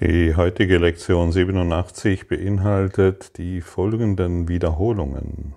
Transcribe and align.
Die 0.00 0.36
heutige 0.36 0.76
Lektion 0.76 1.32
87 1.32 2.28
beinhaltet 2.28 3.38
die 3.38 3.62
folgenden 3.62 4.46
Wiederholungen. 4.46 5.54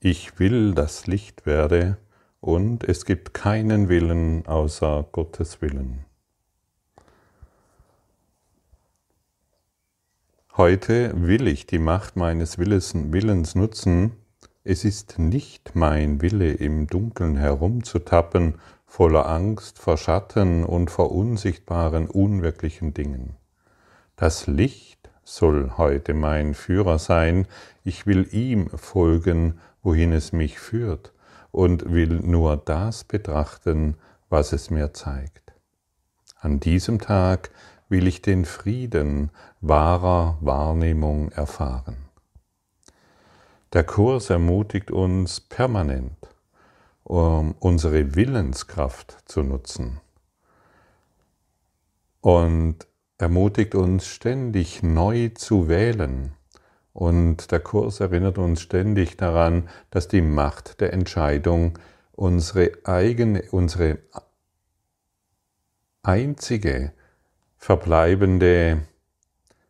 Ich 0.00 0.40
will, 0.40 0.74
dass 0.74 1.06
Licht 1.06 1.46
werde 1.46 1.98
und 2.40 2.82
es 2.82 3.04
gibt 3.04 3.32
keinen 3.32 3.88
Willen 3.88 4.44
außer 4.46 5.06
Gottes 5.12 5.62
Willen. 5.62 6.04
Heute 10.56 11.12
will 11.14 11.46
ich 11.46 11.64
die 11.66 11.78
Macht 11.78 12.16
meines 12.16 12.58
Willens 12.58 13.54
nutzen. 13.54 14.16
Es 14.64 14.84
ist 14.84 15.20
nicht 15.20 15.76
mein 15.76 16.20
Wille, 16.22 16.54
im 16.54 16.88
Dunkeln 16.88 17.36
herumzutappen 17.36 18.56
voller 18.92 19.26
Angst 19.26 19.78
vor 19.78 19.96
Schatten 19.96 20.66
und 20.66 20.90
vor 20.90 21.12
unsichtbaren, 21.12 22.08
unwirklichen 22.08 22.92
Dingen. 22.92 23.38
Das 24.16 24.46
Licht 24.46 25.08
soll 25.24 25.78
heute 25.78 26.12
mein 26.12 26.52
Führer 26.52 26.98
sein, 26.98 27.46
ich 27.84 28.06
will 28.06 28.28
ihm 28.32 28.68
folgen, 28.68 29.58
wohin 29.82 30.12
es 30.12 30.34
mich 30.34 30.58
führt, 30.58 31.14
und 31.50 31.90
will 31.90 32.20
nur 32.20 32.58
das 32.58 33.04
betrachten, 33.04 33.96
was 34.28 34.52
es 34.52 34.68
mir 34.68 34.92
zeigt. 34.92 35.54
An 36.38 36.60
diesem 36.60 37.00
Tag 37.00 37.50
will 37.88 38.06
ich 38.06 38.20
den 38.20 38.44
Frieden 38.44 39.30
wahrer 39.62 40.36
Wahrnehmung 40.42 41.32
erfahren. 41.32 41.96
Der 43.72 43.84
Kurs 43.84 44.28
ermutigt 44.28 44.90
uns 44.90 45.40
permanent, 45.40 46.28
um 47.12 47.54
unsere 47.58 48.14
Willenskraft 48.14 49.18
zu 49.26 49.42
nutzen. 49.42 50.00
Und 52.22 52.86
ermutigt 53.18 53.74
uns 53.74 54.06
ständig 54.06 54.82
neu 54.82 55.28
zu 55.34 55.68
wählen. 55.68 56.32
Und 56.94 57.52
der 57.52 57.60
Kurs 57.60 58.00
erinnert 58.00 58.38
uns 58.38 58.62
ständig 58.62 59.18
daran, 59.18 59.68
dass 59.90 60.08
die 60.08 60.22
Macht 60.22 60.80
der 60.80 60.94
Entscheidung 60.94 61.78
unsere 62.12 62.72
eigene, 62.84 63.42
unsere 63.50 63.98
einzige 66.02 66.94
verbleibende 67.58 68.86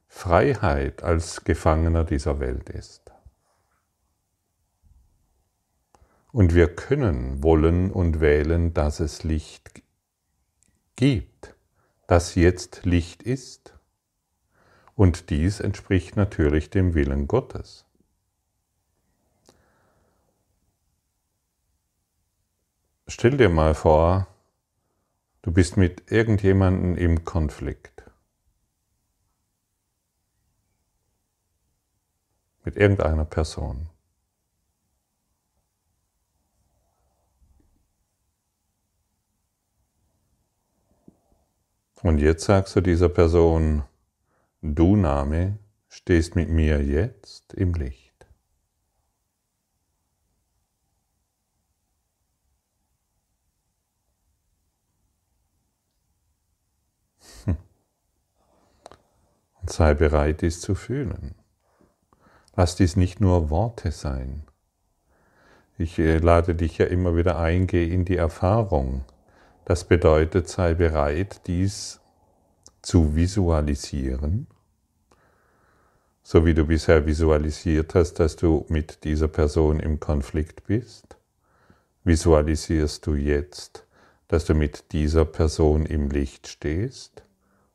Freiheit 0.06 1.02
als 1.02 1.42
Gefangener 1.42 2.04
dieser 2.04 2.38
Welt 2.38 2.70
ist. 2.70 3.01
Und 6.32 6.54
wir 6.54 6.74
können 6.74 7.42
wollen 7.42 7.90
und 7.90 8.20
wählen, 8.20 8.72
dass 8.72 9.00
es 9.00 9.22
Licht 9.22 9.82
gibt, 10.96 11.54
dass 12.06 12.34
jetzt 12.34 12.86
Licht 12.86 13.22
ist. 13.22 13.78
Und 14.94 15.28
dies 15.28 15.60
entspricht 15.60 16.16
natürlich 16.16 16.70
dem 16.70 16.94
Willen 16.94 17.28
Gottes. 17.28 17.84
Stell 23.06 23.36
dir 23.36 23.50
mal 23.50 23.74
vor, 23.74 24.26
du 25.42 25.52
bist 25.52 25.76
mit 25.76 26.10
irgendjemandem 26.10 26.96
im 26.96 27.26
Konflikt. 27.26 28.10
Mit 32.64 32.76
irgendeiner 32.76 33.26
Person. 33.26 33.91
Und 42.02 42.18
jetzt 42.18 42.44
sagst 42.44 42.74
du 42.74 42.80
dieser 42.80 43.08
Person, 43.08 43.84
du 44.60 44.96
Name, 44.96 45.58
stehst 45.88 46.34
mit 46.34 46.48
mir 46.48 46.82
jetzt 46.82 47.54
im 47.54 47.74
Licht. 47.74 48.26
Hm. 57.44 57.56
Und 59.60 59.70
sei 59.70 59.94
bereit, 59.94 60.42
dies 60.42 60.60
zu 60.60 60.74
fühlen. 60.74 61.36
Lass 62.56 62.74
dies 62.74 62.96
nicht 62.96 63.20
nur 63.20 63.48
Worte 63.48 63.92
sein. 63.92 64.42
Ich 65.78 65.98
äh, 66.00 66.18
lade 66.18 66.56
dich 66.56 66.78
ja 66.78 66.86
immer 66.86 67.16
wieder 67.16 67.38
ein, 67.38 67.68
geh 67.68 67.88
in 67.88 68.04
die 68.04 68.16
Erfahrung. 68.16 69.04
Das 69.64 69.84
bedeutet, 69.84 70.48
sei 70.48 70.74
bereit, 70.74 71.42
dies 71.46 72.00
zu 72.82 73.14
visualisieren, 73.14 74.48
so 76.24 76.44
wie 76.44 76.54
du 76.54 76.64
bisher 76.64 77.06
visualisiert 77.06 77.94
hast, 77.94 78.14
dass 78.14 78.36
du 78.36 78.66
mit 78.68 79.04
dieser 79.04 79.28
Person 79.28 79.78
im 79.80 80.00
Konflikt 80.00 80.64
bist, 80.66 81.16
visualisierst 82.04 83.06
du 83.06 83.14
jetzt, 83.14 83.86
dass 84.28 84.44
du 84.46 84.54
mit 84.54 84.92
dieser 84.92 85.24
Person 85.24 85.86
im 85.86 86.10
Licht 86.10 86.48
stehst 86.48 87.22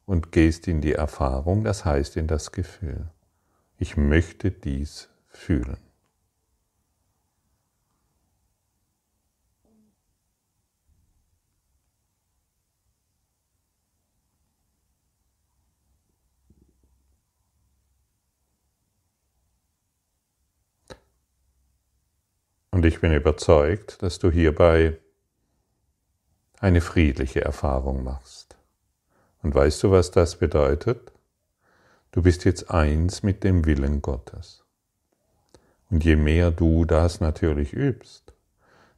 und 0.06 0.32
gehst 0.32 0.68
in 0.68 0.82
die 0.82 0.94
Erfahrung, 0.94 1.64
das 1.64 1.86
heißt 1.86 2.18
in 2.18 2.28
das 2.28 2.52
Gefühl. 2.52 3.10
Ich 3.78 3.96
möchte 3.96 4.52
dies 4.52 5.10
fühlen. 5.30 5.87
Und 22.78 22.86
ich 22.86 23.02
bin 23.02 23.12
überzeugt, 23.12 24.04
dass 24.04 24.20
du 24.20 24.30
hierbei 24.30 25.00
eine 26.60 26.80
friedliche 26.80 27.44
Erfahrung 27.44 28.04
machst. 28.04 28.56
Und 29.42 29.56
weißt 29.56 29.82
du, 29.82 29.90
was 29.90 30.12
das 30.12 30.36
bedeutet? 30.36 31.12
Du 32.12 32.22
bist 32.22 32.46
jetzt 32.46 32.70
eins 32.70 33.24
mit 33.24 33.44
dem 33.44 33.66
Willen 33.66 34.04
Gottes. 34.04 34.64
Und 35.90 36.06
je 36.06 36.16
mehr 36.16 36.52
du 36.52 36.86
das 36.86 37.20
natürlich 37.20 37.74
übst, 37.74 38.36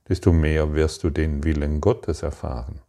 desto 0.10 0.34
mehr 0.34 0.74
wirst 0.74 1.06
du 1.06 1.10
den 1.10 1.46
Willen 1.46 1.80
Gottes 1.80 2.22
erfahren. 2.22 2.82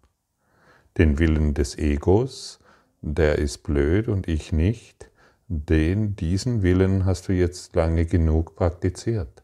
Den 0.98 1.20
Willen 1.20 1.54
des 1.54 1.78
Egos, 1.78 2.58
der 3.00 3.38
ist 3.38 3.58
blöd 3.58 4.08
und 4.08 4.26
ich 4.26 4.50
nicht, 4.50 5.08
den, 5.46 6.16
diesen 6.16 6.64
Willen 6.64 7.04
hast 7.04 7.28
du 7.28 7.32
jetzt 7.32 7.76
lange 7.76 8.06
genug 8.06 8.56
praktiziert. 8.56 9.39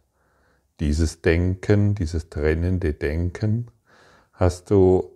Dieses 0.80 1.22
Denken, 1.22 1.94
dieses 1.94 2.28
trennende 2.28 2.92
Denken 2.92 3.68
hast 4.32 4.70
du 4.70 5.10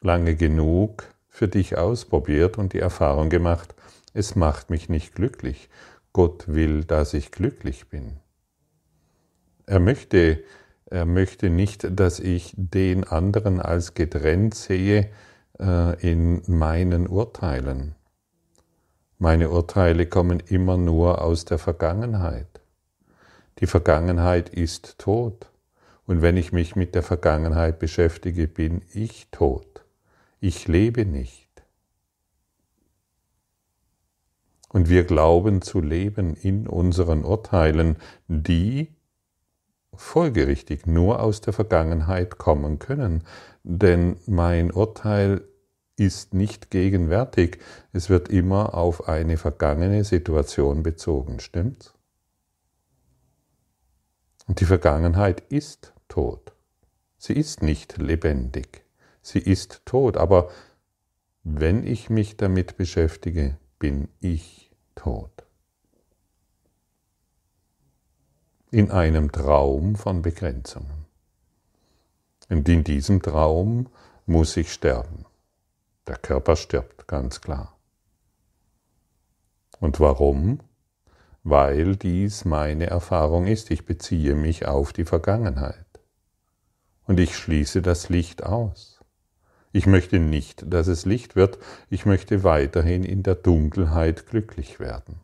lange 0.00 0.34
genug 0.34 1.04
für 1.28 1.48
dich 1.48 1.76
ausprobiert 1.76 2.58
und 2.58 2.72
die 2.72 2.78
Erfahrung 2.80 3.28
gemacht, 3.28 3.74
es 4.14 4.34
macht 4.34 4.70
mich 4.70 4.88
nicht 4.88 5.14
glücklich. 5.14 5.68
Gott 6.12 6.48
will, 6.48 6.84
dass 6.84 7.14
ich 7.14 7.30
glücklich 7.30 7.88
bin. 7.88 8.16
Er 9.66 9.80
möchte, 9.80 10.42
er 10.86 11.04
möchte 11.04 11.50
nicht, 11.50 11.86
dass 11.90 12.18
ich 12.18 12.54
den 12.56 13.04
anderen 13.04 13.60
als 13.60 13.92
getrennt 13.92 14.54
sehe 14.54 15.10
äh, 15.60 16.00
in 16.00 16.42
meinen 16.46 17.06
Urteilen. 17.06 17.94
Meine 19.18 19.50
Urteile 19.50 20.06
kommen 20.06 20.40
immer 20.40 20.76
nur 20.78 21.20
aus 21.20 21.44
der 21.44 21.58
Vergangenheit. 21.58 22.57
Die 23.60 23.66
Vergangenheit 23.66 24.48
ist 24.48 24.98
tot. 24.98 25.50
Und 26.06 26.22
wenn 26.22 26.36
ich 26.36 26.52
mich 26.52 26.76
mit 26.76 26.94
der 26.94 27.02
Vergangenheit 27.02 27.78
beschäftige, 27.78 28.48
bin 28.48 28.82
ich 28.92 29.28
tot. 29.30 29.84
Ich 30.40 30.68
lebe 30.68 31.04
nicht. 31.04 31.48
Und 34.68 34.88
wir 34.88 35.04
glauben 35.04 35.62
zu 35.62 35.80
leben 35.80 36.34
in 36.34 36.66
unseren 36.66 37.24
Urteilen, 37.24 37.96
die 38.28 38.94
folgerichtig 39.94 40.86
nur 40.86 41.20
aus 41.20 41.40
der 41.40 41.52
Vergangenheit 41.52 42.38
kommen 42.38 42.78
können. 42.78 43.24
Denn 43.64 44.16
mein 44.26 44.70
Urteil 44.70 45.42
ist 45.96 46.32
nicht 46.32 46.70
gegenwärtig. 46.70 47.58
Es 47.92 48.08
wird 48.08 48.28
immer 48.28 48.74
auf 48.74 49.08
eine 49.08 49.36
vergangene 49.36 50.04
Situation 50.04 50.82
bezogen. 50.82 51.40
Stimmt's? 51.40 51.97
Und 54.48 54.60
die 54.60 54.64
Vergangenheit 54.64 55.40
ist 55.52 55.92
tot. 56.08 56.52
Sie 57.18 57.34
ist 57.34 57.62
nicht 57.62 57.98
lebendig. 57.98 58.84
Sie 59.20 59.38
ist 59.38 59.82
tot. 59.84 60.16
Aber 60.16 60.50
wenn 61.44 61.86
ich 61.86 62.10
mich 62.10 62.36
damit 62.36 62.76
beschäftige, 62.76 63.58
bin 63.78 64.08
ich 64.20 64.72
tot. 64.94 65.44
In 68.70 68.90
einem 68.90 69.32
Traum 69.32 69.96
von 69.96 70.22
Begrenzungen. 70.22 71.06
Und 72.48 72.68
in 72.68 72.84
diesem 72.84 73.20
Traum 73.20 73.88
muss 74.24 74.56
ich 74.56 74.72
sterben. 74.72 75.26
Der 76.06 76.16
Körper 76.16 76.56
stirbt, 76.56 77.06
ganz 77.06 77.42
klar. 77.42 77.76
Und 79.78 80.00
warum? 80.00 80.60
Weil 81.44 81.96
dies 81.96 82.44
meine 82.44 82.86
Erfahrung 82.86 83.46
ist. 83.46 83.70
Ich 83.70 83.86
beziehe 83.86 84.34
mich 84.34 84.66
auf 84.66 84.92
die 84.92 85.04
Vergangenheit. 85.04 85.86
Und 87.06 87.20
ich 87.20 87.36
schließe 87.36 87.80
das 87.82 88.08
Licht 88.08 88.44
aus. 88.44 89.00
Ich 89.72 89.86
möchte 89.86 90.18
nicht, 90.18 90.64
dass 90.72 90.86
es 90.86 91.04
Licht 91.04 91.36
wird. 91.36 91.58
Ich 91.90 92.06
möchte 92.06 92.42
weiterhin 92.42 93.04
in 93.04 93.22
der 93.22 93.34
Dunkelheit 93.34 94.26
glücklich 94.26 94.80
werden. 94.80 95.20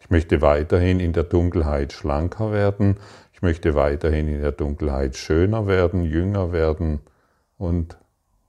Ich 0.00 0.10
möchte 0.10 0.40
weiterhin 0.40 1.00
in 1.00 1.12
der 1.12 1.24
Dunkelheit 1.24 1.92
schlanker 1.92 2.52
werden. 2.52 2.96
Ich 3.32 3.42
möchte 3.42 3.74
weiterhin 3.74 4.28
in 4.28 4.40
der 4.40 4.52
Dunkelheit 4.52 5.16
schöner 5.16 5.66
werden, 5.66 6.04
jünger 6.04 6.52
werden 6.52 7.00
und 7.56 7.96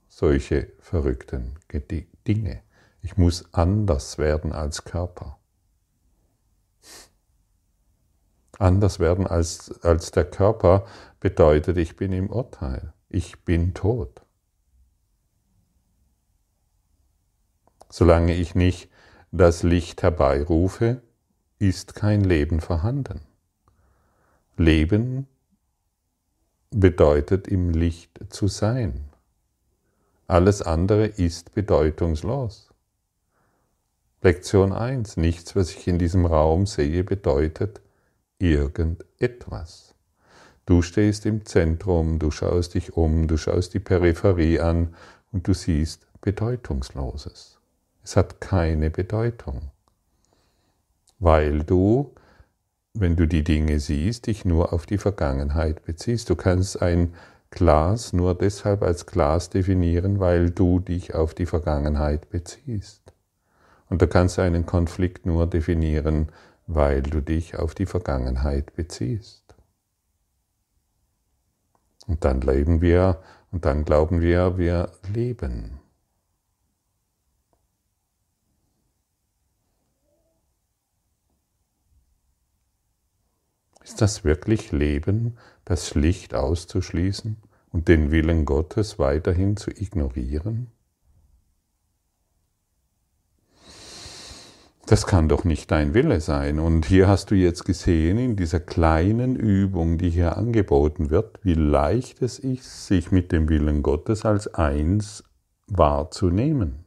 solche 0.08 0.68
verrückten 0.80 1.54
Dinge. 2.26 2.60
Ich 3.02 3.16
muss 3.16 3.44
anders 3.52 4.18
werden 4.18 4.52
als 4.52 4.84
Körper. 4.84 5.38
Anders 8.58 9.00
werden 9.00 9.26
als, 9.26 9.82
als 9.82 10.10
der 10.10 10.24
Körper 10.24 10.86
bedeutet, 11.20 11.76
ich 11.76 11.96
bin 11.96 12.12
im 12.12 12.30
Urteil. 12.30 12.92
Ich 13.08 13.44
bin 13.44 13.74
tot. 13.74 14.22
Solange 17.88 18.34
ich 18.34 18.54
nicht 18.54 18.90
das 19.30 19.62
Licht 19.62 20.02
herbeirufe, 20.02 21.02
ist 21.58 21.94
kein 21.94 22.22
Leben 22.22 22.60
vorhanden. 22.60 23.20
Leben 24.56 25.26
bedeutet 26.70 27.48
im 27.48 27.70
Licht 27.70 28.20
zu 28.30 28.48
sein. 28.48 29.04
Alles 30.26 30.62
andere 30.62 31.06
ist 31.06 31.54
bedeutungslos. 31.54 32.70
Lektion 34.22 34.72
1. 34.72 35.16
Nichts, 35.16 35.54
was 35.54 35.70
ich 35.70 35.86
in 35.86 35.98
diesem 35.98 36.26
Raum 36.26 36.66
sehe, 36.66 37.04
bedeutet 37.04 37.80
irgendetwas. 38.38 39.94
Du 40.66 40.80
stehst 40.82 41.26
im 41.26 41.44
Zentrum, 41.44 42.18
du 42.18 42.30
schaust 42.30 42.74
dich 42.74 42.96
um, 42.96 43.28
du 43.28 43.36
schaust 43.36 43.74
die 43.74 43.80
Peripherie 43.80 44.60
an 44.60 44.94
und 45.32 45.46
du 45.46 45.54
siehst 45.54 46.06
Bedeutungsloses. 46.20 47.58
Es 48.02 48.16
hat 48.16 48.40
keine 48.40 48.90
Bedeutung, 48.90 49.70
weil 51.18 51.64
du, 51.64 52.14
wenn 52.94 53.16
du 53.16 53.26
die 53.26 53.44
Dinge 53.44 53.78
siehst, 53.78 54.26
dich 54.26 54.44
nur 54.44 54.72
auf 54.72 54.86
die 54.86 54.98
Vergangenheit 54.98 55.84
beziehst. 55.84 56.30
Du 56.30 56.36
kannst 56.36 56.80
ein 56.80 57.14
Glas 57.50 58.12
nur 58.12 58.34
deshalb 58.34 58.82
als 58.82 59.06
Glas 59.06 59.50
definieren, 59.50 60.18
weil 60.18 60.50
du 60.50 60.80
dich 60.80 61.14
auf 61.14 61.34
die 61.34 61.46
Vergangenheit 61.46 62.30
beziehst. 62.30 63.02
Und 63.88 64.02
du 64.02 64.08
kannst 64.08 64.38
einen 64.38 64.66
Konflikt 64.66 65.24
nur 65.24 65.46
definieren, 65.46 66.28
weil 66.66 67.02
du 67.02 67.20
dich 67.20 67.56
auf 67.56 67.74
die 67.74 67.86
Vergangenheit 67.86 68.74
beziehst. 68.74 69.54
Und 72.06 72.24
dann 72.24 72.40
leben 72.40 72.80
wir 72.80 73.22
und 73.50 73.64
dann 73.64 73.84
glauben 73.84 74.20
wir, 74.20 74.58
wir 74.58 74.92
leben. 75.12 75.80
Ist 83.82 84.00
das 84.00 84.24
wirklich 84.24 84.72
Leben, 84.72 85.36
das 85.66 85.94
Licht 85.94 86.34
auszuschließen 86.34 87.36
und 87.70 87.88
den 87.88 88.10
Willen 88.10 88.46
Gottes 88.46 88.98
weiterhin 88.98 89.56
zu 89.56 89.70
ignorieren? 89.70 90.73
Das 94.86 95.06
kann 95.06 95.28
doch 95.28 95.44
nicht 95.44 95.70
dein 95.70 95.94
Wille 95.94 96.20
sein. 96.20 96.58
Und 96.58 96.86
hier 96.86 97.08
hast 97.08 97.30
du 97.30 97.34
jetzt 97.34 97.64
gesehen, 97.64 98.18
in 98.18 98.36
dieser 98.36 98.60
kleinen 98.60 99.34
Übung, 99.34 99.96
die 99.96 100.10
hier 100.10 100.36
angeboten 100.36 101.10
wird, 101.10 101.40
wie 101.42 101.54
leicht 101.54 102.20
es 102.20 102.38
ist, 102.38 102.86
sich 102.86 103.10
mit 103.10 103.32
dem 103.32 103.48
Willen 103.48 103.82
Gottes 103.82 104.24
als 104.24 104.52
eins 104.54 105.24
wahrzunehmen. 105.66 106.84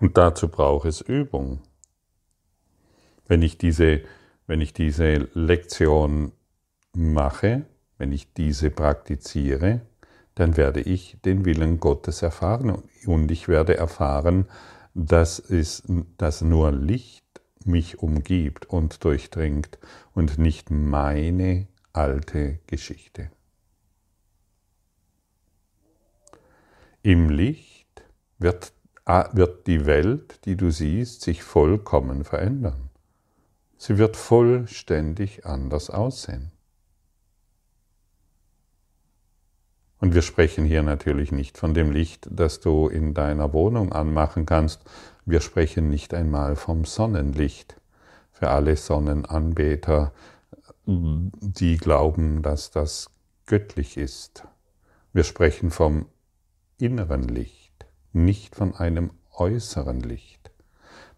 Und 0.00 0.18
dazu 0.18 0.48
braucht 0.48 0.88
es 0.88 1.00
Übung. 1.00 1.60
Wenn 3.26 3.42
ich 3.42 3.56
diese 3.56 4.02
wenn 4.46 4.60
ich 4.60 4.72
diese 4.72 5.28
Lektion 5.32 6.32
mache, 6.92 7.64
wenn 7.98 8.12
ich 8.12 8.32
diese 8.34 8.70
praktiziere, 8.70 9.80
dann 10.34 10.56
werde 10.56 10.80
ich 10.80 11.16
den 11.24 11.44
Willen 11.44 11.80
Gottes 11.80 12.22
erfahren 12.22 12.82
und 13.06 13.30
ich 13.30 13.48
werde 13.48 13.76
erfahren, 13.76 14.46
dass, 14.94 15.38
es, 15.38 15.82
dass 16.16 16.40
nur 16.40 16.72
Licht 16.72 17.24
mich 17.64 17.98
umgibt 17.98 18.66
und 18.66 19.04
durchdringt 19.04 19.78
und 20.14 20.38
nicht 20.38 20.70
meine 20.70 21.66
alte 21.92 22.60
Geschichte. 22.66 23.30
Im 27.02 27.28
Licht 27.28 28.04
wird, 28.38 28.72
wird 29.32 29.66
die 29.66 29.84
Welt, 29.84 30.44
die 30.46 30.56
du 30.56 30.70
siehst, 30.70 31.22
sich 31.22 31.42
vollkommen 31.42 32.24
verändern. 32.24 32.90
Sie 33.76 33.98
wird 33.98 34.16
vollständig 34.16 35.44
anders 35.44 35.90
aussehen. 35.90 36.53
Und 40.04 40.14
wir 40.14 40.20
sprechen 40.20 40.66
hier 40.66 40.82
natürlich 40.82 41.32
nicht 41.32 41.56
von 41.56 41.72
dem 41.72 41.90
Licht, 41.90 42.28
das 42.30 42.60
du 42.60 42.88
in 42.88 43.14
deiner 43.14 43.54
Wohnung 43.54 43.90
anmachen 43.94 44.44
kannst. 44.44 44.82
Wir 45.24 45.40
sprechen 45.40 45.88
nicht 45.88 46.12
einmal 46.12 46.56
vom 46.56 46.84
Sonnenlicht. 46.84 47.80
Für 48.30 48.50
alle 48.50 48.76
Sonnenanbeter, 48.76 50.12
die 50.84 51.78
glauben, 51.78 52.42
dass 52.42 52.70
das 52.70 53.12
göttlich 53.46 53.96
ist. 53.96 54.46
Wir 55.14 55.24
sprechen 55.24 55.70
vom 55.70 56.04
inneren 56.76 57.22
Licht, 57.22 57.86
nicht 58.12 58.56
von 58.56 58.74
einem 58.74 59.10
äußeren 59.32 60.00
Licht. 60.00 60.50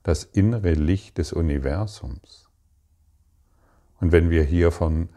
Das 0.04 0.22
innere 0.22 0.74
Licht 0.74 1.18
des 1.18 1.32
Universums. 1.32 2.48
Und 3.98 4.12
wenn 4.12 4.30
wir 4.30 4.44
hier 4.44 4.70
von, 4.70 5.08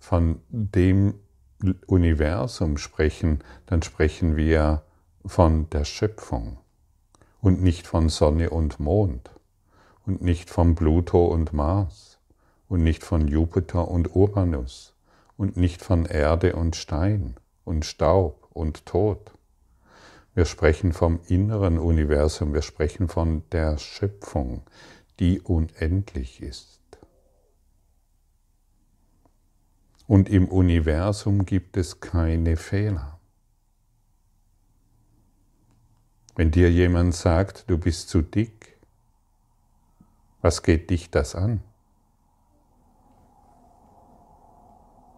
von 0.00 0.40
dem 0.48 1.14
Universum 1.86 2.76
sprechen, 2.78 3.40
dann 3.66 3.82
sprechen 3.82 4.36
wir 4.36 4.82
von 5.24 5.70
der 5.70 5.84
Schöpfung 5.84 6.58
und 7.40 7.62
nicht 7.62 7.86
von 7.86 8.08
Sonne 8.08 8.50
und 8.50 8.80
Mond 8.80 9.30
und 10.06 10.22
nicht 10.22 10.50
von 10.50 10.74
Pluto 10.74 11.26
und 11.26 11.52
Mars 11.52 12.18
und 12.68 12.82
nicht 12.82 13.04
von 13.04 13.28
Jupiter 13.28 13.88
und 13.88 14.14
Uranus 14.16 14.94
und 15.36 15.56
nicht 15.56 15.82
von 15.82 16.06
Erde 16.06 16.56
und 16.56 16.76
Stein 16.76 17.36
und 17.64 17.84
Staub 17.84 18.48
und 18.52 18.86
Tod. 18.86 19.32
Wir 20.34 20.46
sprechen 20.46 20.92
vom 20.92 21.20
inneren 21.28 21.78
Universum, 21.78 22.54
wir 22.54 22.62
sprechen 22.62 23.08
von 23.08 23.42
der 23.52 23.78
Schöpfung, 23.78 24.62
die 25.20 25.40
unendlich 25.40 26.42
ist. 26.42 26.81
Und 30.12 30.28
im 30.28 30.46
Universum 30.46 31.46
gibt 31.46 31.78
es 31.78 32.00
keine 32.00 32.58
Fehler. 32.58 33.18
Wenn 36.36 36.50
dir 36.50 36.70
jemand 36.70 37.14
sagt, 37.14 37.70
du 37.70 37.78
bist 37.78 38.10
zu 38.10 38.20
dick, 38.20 38.76
was 40.42 40.62
geht 40.62 40.90
dich 40.90 41.10
das 41.10 41.34
an? 41.34 41.62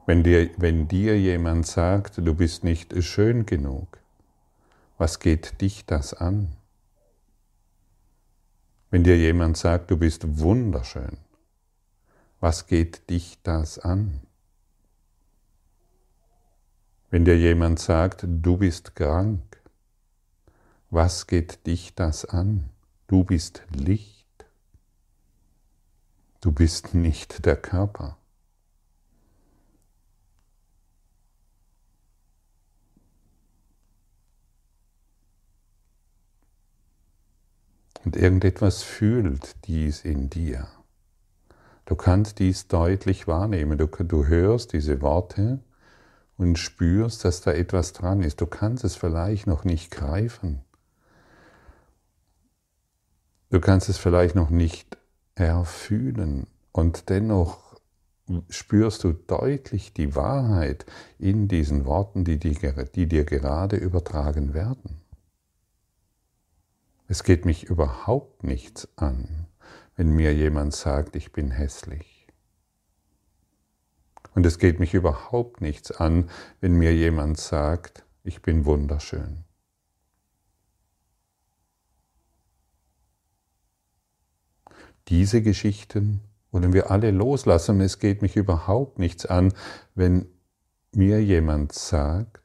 Wenn 0.07 0.23
dir, 0.23 0.49
wenn 0.59 0.87
dir 0.87 1.19
jemand 1.19 1.67
sagt, 1.67 2.19
du 2.19 2.33
bist 2.33 2.63
nicht 2.63 2.95
schön 3.03 3.47
genug, 3.47 3.99
was 4.97 5.19
geht 5.19 5.61
dich 5.61 5.85
das 5.87 6.15
an? 6.15 6.53
Wenn 8.93 9.03
dir 9.03 9.19
jemand 9.19 9.57
sagt, 9.57 9.91
du 9.91 9.97
bist 9.97 10.39
wunderschön, 10.39 11.17
was 12.39 12.69
geht 12.69 13.11
dich 13.11 13.43
das 13.43 13.81
an? 13.81 14.21
Wenn 17.15 17.25
dir 17.25 17.39
jemand 17.39 17.79
sagt, 17.79 18.25
du 18.27 18.57
bist 18.57 18.97
krank, 18.97 19.63
was 20.91 21.29
geht 21.29 21.65
dich 21.65 21.95
das 21.95 22.25
an? 22.25 22.71
Du 23.07 23.23
bist 23.23 23.63
Licht. 23.71 24.27
Du 26.41 26.51
bist 26.51 26.93
nicht 26.93 27.47
der 27.47 27.55
Körper. 27.55 28.17
Und 38.05 38.17
irgendetwas 38.17 38.83
fühlt 38.83 39.55
dies 39.69 40.05
in 40.05 40.31
dir. 40.31 40.67
Du 41.85 41.95
kannst 41.95 42.41
dies 42.41 42.67
deutlich 42.67 43.29
wahrnehmen. 43.29 43.79
Du, 43.79 43.87
du 43.87 44.27
hörst 44.27 44.73
diese 44.73 45.01
Worte 45.01 45.61
und 46.37 46.59
spürst, 46.59 47.25
dass 47.25 47.41
da 47.41 47.53
etwas 47.53 47.93
dran 47.93 48.23
ist. 48.23 48.41
Du 48.41 48.47
kannst 48.47 48.85
es 48.85 48.97
vielleicht 48.97 49.47
noch 49.47 49.65
nicht 49.65 49.91
greifen. 49.91 50.63
Du 53.51 53.61
kannst 53.61 53.89
es 53.89 53.99
vielleicht 53.99 54.35
noch 54.35 54.51
nicht 54.51 54.99
erfühlen 55.37 56.47
und 56.73 57.09
dennoch 57.09 57.81
spürst 58.49 59.05
du 59.05 59.13
deutlich 59.13 59.93
die 59.93 60.17
Wahrheit 60.17 60.87
in 61.19 61.47
diesen 61.47 61.85
Worten, 61.85 62.25
die, 62.25 62.39
die, 62.39 62.59
die 62.95 63.07
dir 63.07 63.25
gerade 63.25 63.77
übertragen 63.77 64.55
werden. 64.55 65.03
Es 67.07 67.23
geht 67.23 67.45
mich 67.45 67.65
überhaupt 67.65 68.45
nichts 68.45 68.89
an, 68.97 69.47
wenn 69.95 70.11
mir 70.11 70.35
jemand 70.35 70.75
sagt, 70.75 71.17
ich 71.17 71.33
bin 71.33 71.51
hässlich. 71.51 72.14
Und 74.35 74.45
es 74.47 74.59
geht 74.59 74.81
mich 74.81 74.95
überhaupt 74.95 75.61
nichts 75.61 75.91
an, 75.93 76.29
wenn 76.61 76.75
mir 76.75 76.95
jemand 76.95 77.39
sagt, 77.39 78.05
ich 78.25 78.43
bin 78.43 78.65
wunderschön. 78.65 79.45
Diese 85.09 85.43
Geschichten 85.43 86.21
wollen 86.51 86.73
wir 86.73 86.91
alle 86.91 87.11
loslassen. 87.11 87.81
Es 87.81 87.99
geht 87.99 88.23
mich 88.23 88.37
überhaupt 88.37 88.99
nichts 88.99 89.27
an, 89.27 89.53
wenn 89.95 90.27
mir 90.93 91.23
jemand 91.23 91.73
sagt, 91.73 92.41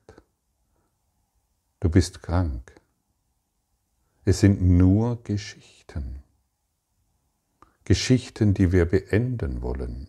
du 1.80 1.90
bist 1.90 2.22
krank. 2.22 2.74
Es 4.26 4.42
sind 4.42 4.62
nur 4.62 5.24
Geschichten. 5.24 6.22
Geschichten, 7.86 8.54
die 8.54 8.72
wir 8.72 8.86
beenden 8.86 9.62
wollen. 9.62 10.08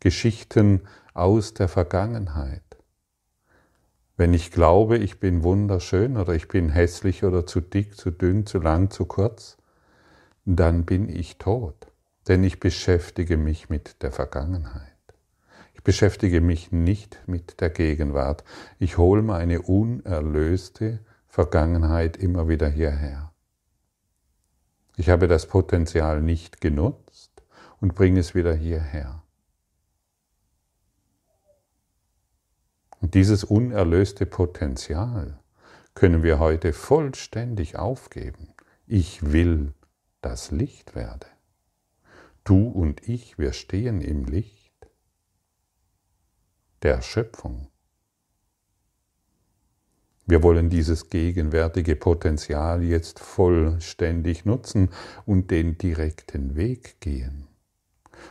Geschichten 0.00 0.80
aus 1.14 1.54
der 1.54 1.68
Vergangenheit. 1.68 2.62
Wenn 4.16 4.34
ich 4.34 4.50
glaube, 4.50 4.98
ich 4.98 5.20
bin 5.20 5.42
wunderschön 5.42 6.16
oder 6.16 6.34
ich 6.34 6.48
bin 6.48 6.68
hässlich 6.68 7.24
oder 7.24 7.46
zu 7.46 7.60
dick, 7.60 7.96
zu 7.96 8.10
dünn, 8.10 8.46
zu 8.46 8.58
lang, 8.58 8.90
zu 8.90 9.06
kurz, 9.06 9.56
dann 10.44 10.84
bin 10.84 11.08
ich 11.08 11.38
tot, 11.38 11.88
denn 12.28 12.44
ich 12.44 12.60
beschäftige 12.60 13.36
mich 13.36 13.70
mit 13.70 14.02
der 14.02 14.12
Vergangenheit. 14.12 14.90
Ich 15.72 15.82
beschäftige 15.82 16.40
mich 16.40 16.72
nicht 16.72 17.20
mit 17.26 17.60
der 17.60 17.70
Gegenwart. 17.70 18.44
Ich 18.78 18.98
hole 18.98 19.22
meine 19.22 19.62
unerlöste 19.62 21.00
Vergangenheit 21.28 22.16
immer 22.16 22.48
wieder 22.48 22.68
hierher. 22.68 23.32
Ich 24.96 25.10
habe 25.10 25.26
das 25.26 25.46
Potenzial 25.46 26.22
nicht 26.22 26.60
genutzt 26.60 27.42
und 27.80 27.94
bringe 27.94 28.20
es 28.20 28.34
wieder 28.34 28.54
hierher. 28.54 29.23
Und 33.04 33.12
dieses 33.12 33.44
unerlöste 33.44 34.24
Potenzial 34.24 35.38
können 35.92 36.22
wir 36.22 36.38
heute 36.38 36.72
vollständig 36.72 37.76
aufgeben. 37.76 38.54
Ich 38.86 39.30
will 39.30 39.74
das 40.22 40.50
Licht 40.50 40.94
werde. 40.94 41.26
Du 42.44 42.66
und 42.66 43.06
ich, 43.06 43.38
wir 43.38 43.52
stehen 43.52 44.00
im 44.00 44.24
Licht 44.24 44.72
der 46.82 47.02
Schöpfung. 47.02 47.68
Wir 50.24 50.42
wollen 50.42 50.70
dieses 50.70 51.10
gegenwärtige 51.10 51.96
Potenzial 51.96 52.82
jetzt 52.82 53.20
vollständig 53.20 54.46
nutzen 54.46 54.88
und 55.26 55.50
den 55.50 55.76
direkten 55.76 56.56
Weg 56.56 57.02
gehen. 57.02 57.48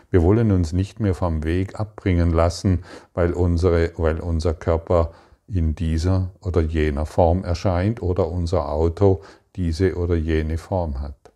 Wir 0.10 0.22
wollen 0.22 0.52
uns 0.52 0.74
nicht 0.74 1.00
mehr 1.00 1.14
vom 1.14 1.44
Weg 1.44 1.80
abbringen 1.80 2.32
lassen, 2.32 2.84
weil, 3.14 3.34
unsere, 3.34 3.92
weil 3.98 4.20
unser 4.20 4.54
Körper 4.54 5.12
in 5.48 5.76
dieser 5.76 6.32
oder 6.42 6.62
jener 6.62 7.06
Form 7.06 7.44
erscheint 7.44 8.02
oder 8.02 8.30
unser 8.30 8.70
Auto 8.70 9.22
diese 9.56 9.96
oder 9.96 10.16
jene 10.16 10.58
Form 10.58 11.02
hat. 11.02 11.32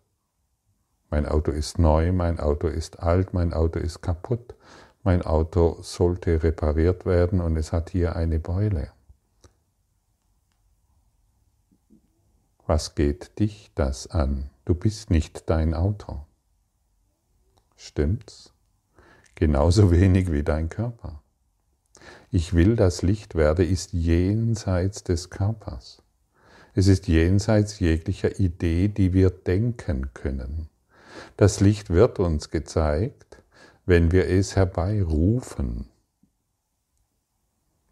Mein 1.10 1.26
Auto 1.26 1.52
ist 1.52 1.78
neu, 1.78 2.12
mein 2.12 2.38
Auto 2.38 2.68
ist 2.68 3.00
alt, 3.00 3.32
mein 3.32 3.52
Auto 3.52 3.78
ist 3.78 4.02
kaputt, 4.02 4.54
mein 5.02 5.22
Auto 5.22 5.78
sollte 5.80 6.42
repariert 6.42 7.06
werden 7.06 7.40
und 7.40 7.56
es 7.56 7.72
hat 7.72 7.90
hier 7.90 8.16
eine 8.16 8.38
Beule. 8.38 8.90
Was 12.66 12.94
geht 12.94 13.38
dich 13.38 13.70
das 13.74 14.08
an? 14.08 14.50
Du 14.66 14.74
bist 14.74 15.08
nicht 15.08 15.48
dein 15.48 15.72
Auto. 15.72 16.27
Stimmt's? 17.80 18.52
Genauso 19.36 19.90
wenig 19.92 20.32
wie 20.32 20.42
dein 20.42 20.68
Körper. 20.68 21.22
Ich 22.30 22.52
will 22.52 22.74
das 22.74 23.02
Licht 23.02 23.36
werde 23.36 23.64
ist 23.64 23.92
jenseits 23.92 25.04
des 25.04 25.30
Körpers. 25.30 26.02
Es 26.74 26.88
ist 26.88 27.06
jenseits 27.06 27.78
jeglicher 27.78 28.40
Idee, 28.40 28.88
die 28.88 29.12
wir 29.12 29.30
denken 29.30 30.10
können. 30.12 30.68
Das 31.36 31.60
Licht 31.60 31.88
wird 31.88 32.18
uns 32.18 32.50
gezeigt, 32.50 33.42
wenn 33.86 34.10
wir 34.10 34.28
es 34.28 34.56
herbeirufen, 34.56 35.88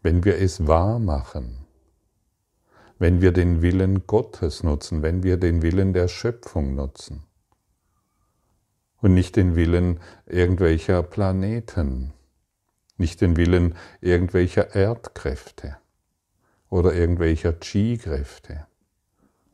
wenn 0.01 0.25
wir 0.25 0.37
es 0.37 0.67
wahr 0.67 0.99
machen, 0.99 1.65
wenn 2.99 3.21
wir 3.21 3.31
den 3.31 3.61
Willen 3.61 4.05
Gottes 4.05 4.63
nutzen, 4.63 5.01
wenn 5.01 5.23
wir 5.23 5.37
den 5.37 5.61
Willen 5.61 5.93
der 5.93 6.09
Schöpfung 6.09 6.75
nutzen 6.75 7.26
und 9.01 9.13
nicht 9.13 9.35
den 9.35 9.55
Willen 9.55 9.99
irgendwelcher 10.25 11.03
Planeten, 11.03 12.13
nicht 12.97 13.21
den 13.21 13.37
Willen 13.37 13.75
irgendwelcher 14.01 14.75
Erdkräfte 14.75 15.77
oder 16.69 16.93
irgendwelcher 16.93 17.53
Chi-Kräfte 17.53 18.65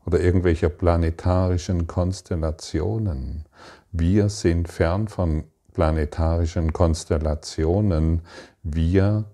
oder 0.06 0.20
irgendwelcher 0.20 0.68
planetarischen 0.68 1.86
Konstellationen. 1.86 3.44
Wir 3.92 4.28
sind 4.28 4.68
fern 4.68 5.08
von 5.08 5.44
planetarischen 5.72 6.72
Konstellationen. 6.72 8.22
Wir 8.62 9.24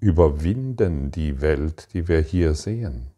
überwinden 0.00 1.10
die 1.10 1.40
Welt, 1.40 1.88
die 1.92 2.08
wir 2.08 2.20
hier 2.20 2.54
sehen. 2.54 3.08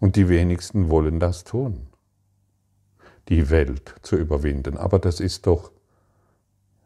Und 0.00 0.16
die 0.16 0.28
wenigsten 0.28 0.88
wollen 0.88 1.20
das 1.20 1.44
tun, 1.44 1.88
die 3.30 3.48
Welt 3.48 3.94
zu 4.02 4.16
überwinden. 4.16 4.76
Aber 4.76 4.98
das 4.98 5.20
ist 5.20 5.46
doch 5.46 5.70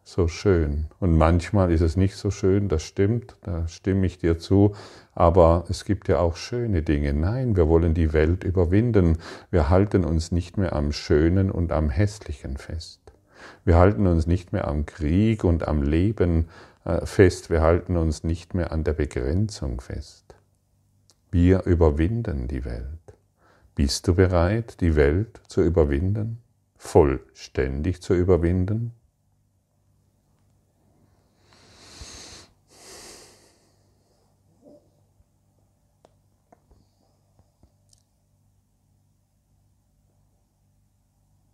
so 0.05 0.29
schön. 0.29 0.87
Und 1.01 1.17
manchmal 1.17 1.73
ist 1.73 1.81
es 1.81 1.97
nicht 1.97 2.17
so 2.17 2.31
schön, 2.31 2.69
das 2.69 2.83
stimmt, 2.83 3.37
da 3.43 3.67
stimme 3.67 4.07
ich 4.07 4.19
dir 4.19 4.39
zu, 4.39 4.75
aber 5.15 5.65
es 5.71 5.87
gibt 5.87 6.09
ja 6.09 6.19
auch 6.19 6.37
schöne 6.37 6.83
Dinge. 6.83 7.15
Nein, 7.15 7.57
wir 7.57 7.69
wollen 7.69 7.95
die 7.95 8.13
Welt 8.13 8.45
überwinden. 8.45 9.17
Wir 9.51 9.71
halten 9.71 10.05
uns 10.05 10.31
nicht 10.31 10.59
mehr 10.59 10.75
am 10.75 10.93
Schönen 10.93 11.51
und 11.51 11.73
am 11.73 11.89
Hässlichen 11.89 12.59
fest. 12.59 13.01
Wir 13.65 13.77
halten 13.77 14.07
uns 14.07 14.27
nicht 14.27 14.53
mehr 14.53 14.69
am 14.69 14.85
Krieg 14.85 15.43
und 15.43 15.67
am 15.67 15.83
Leben 15.83 16.49
äh, 16.85 17.07
fest. 17.07 17.49
Wir 17.49 17.63
halten 17.63 17.97
uns 17.97 18.25
nicht 18.25 18.53
mehr 18.55 18.73
an 18.73 18.85
der 18.85 18.93
Begrenzung 18.93 19.81
fest. 19.81 20.35
Wir 21.31 21.65
überwinden 21.65 22.47
die 22.47 22.65
Welt. 22.65 23.14
Bist 23.75 24.07
du 24.07 24.15
bereit, 24.15 24.81
die 24.81 24.95
Welt 24.95 25.41
zu 25.49 25.61
überwinden? 25.61 26.41
Vollständig 26.77 28.01
zu 28.01 28.15
überwinden? 28.15 28.93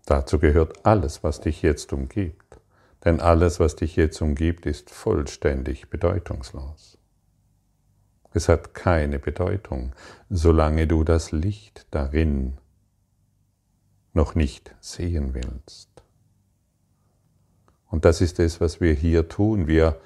Dazu 0.05 0.39
gehört 0.39 0.85
alles, 0.85 1.23
was 1.23 1.41
dich 1.41 1.63
jetzt 1.63 1.93
umgibt. 1.95 2.61
Denn 3.05 3.21
alles, 3.21 3.61
was 3.61 3.77
dich 3.77 3.97
jetzt 3.97 4.21
umgibt, 4.21 4.67
ist 4.67 4.91
vollständig 4.91 5.89
bedeutungslos. 5.89 7.00
Es 8.33 8.49
hat 8.49 8.75
keine 8.75 9.19
Bedeutung, 9.19 9.93
solange 10.29 10.87
du 10.87 11.03
das 11.05 11.33
Licht 11.33 11.87
darin 11.91 12.59
noch 14.13 14.35
nicht 14.35 14.75
sehen 14.81 15.35
willst. 15.35 15.89
Und 17.87 18.05
das 18.05 18.21
ist 18.21 18.39
es, 18.39 18.61
was 18.61 18.81
wir 18.81 18.95
hier 18.95 19.29
tun. 19.29 19.67
Wir 19.67 20.01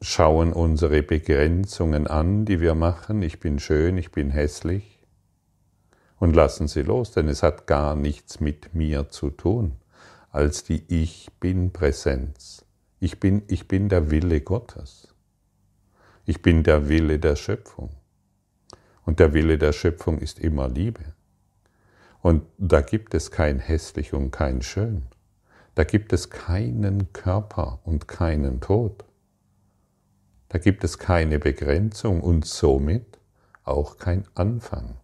schauen 0.00 0.52
unsere 0.52 1.02
Begrenzungen 1.02 2.06
an, 2.06 2.44
die 2.44 2.60
wir 2.60 2.74
machen. 2.74 3.22
Ich 3.22 3.40
bin 3.40 3.58
schön, 3.58 3.98
ich 3.98 4.12
bin 4.12 4.30
hässlich 4.30 5.00
und 6.18 6.36
lassen 6.36 6.68
sie 6.68 6.82
los, 6.82 7.10
denn 7.12 7.28
es 7.28 7.42
hat 7.42 7.66
gar 7.66 7.96
nichts 7.96 8.40
mit 8.40 8.74
mir 8.74 9.08
zu 9.08 9.30
tun, 9.30 9.72
als 10.30 10.64
die 10.64 10.84
Ich 10.88 11.28
bin 11.40 11.72
Präsenz. 11.72 12.64
Ich 13.00 13.20
bin, 13.20 13.42
ich 13.48 13.68
bin 13.68 13.88
der 13.88 14.10
Wille 14.10 14.40
Gottes. 14.40 15.15
Ich 16.28 16.42
bin 16.42 16.64
der 16.64 16.88
Wille 16.88 17.20
der 17.20 17.36
Schöpfung. 17.36 17.90
Und 19.04 19.20
der 19.20 19.32
Wille 19.32 19.58
der 19.58 19.72
Schöpfung 19.72 20.18
ist 20.18 20.40
immer 20.40 20.68
Liebe. 20.68 21.14
Und 22.20 22.42
da 22.58 22.80
gibt 22.80 23.14
es 23.14 23.30
kein 23.30 23.60
hässlich 23.60 24.12
und 24.12 24.32
kein 24.32 24.60
schön. 24.60 25.06
Da 25.76 25.84
gibt 25.84 26.12
es 26.12 26.28
keinen 26.28 27.12
Körper 27.12 27.78
und 27.84 28.08
keinen 28.08 28.60
Tod. 28.60 29.04
Da 30.48 30.58
gibt 30.58 30.82
es 30.82 30.98
keine 30.98 31.38
Begrenzung 31.38 32.20
und 32.20 32.44
somit 32.44 33.20
auch 33.62 33.96
kein 33.96 34.26
Anfang. 34.34 34.96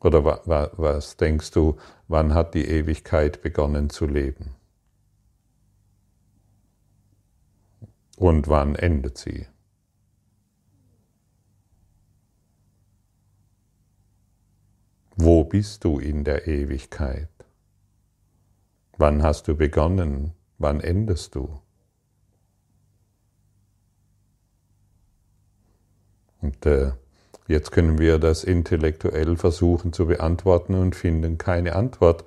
Oder 0.00 0.24
was 0.24 1.16
denkst 1.16 1.52
du, 1.52 1.76
wann 2.08 2.34
hat 2.34 2.54
die 2.54 2.66
Ewigkeit 2.66 3.42
begonnen 3.42 3.90
zu 3.90 4.06
leben? 4.06 4.56
Und 8.22 8.46
wann 8.46 8.76
endet 8.76 9.18
sie? 9.18 9.48
Wo 15.16 15.42
bist 15.42 15.82
du 15.82 15.98
in 15.98 16.22
der 16.22 16.46
Ewigkeit? 16.46 17.28
Wann 18.96 19.24
hast 19.24 19.48
du 19.48 19.56
begonnen? 19.56 20.34
Wann 20.58 20.80
endest 20.80 21.34
du? 21.34 21.60
Und 26.42 26.64
äh, 26.64 26.92
jetzt 27.48 27.72
können 27.72 27.98
wir 27.98 28.20
das 28.20 28.44
intellektuell 28.44 29.36
versuchen 29.36 29.92
zu 29.92 30.06
beantworten 30.06 30.76
und 30.76 30.94
finden 30.94 31.38
keine 31.38 31.74
Antwort. 31.74 32.22